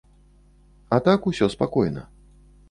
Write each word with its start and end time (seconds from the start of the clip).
А 0.97 0.99
так 1.09 1.27
усё 1.33 1.51
спакойна. 1.55 2.03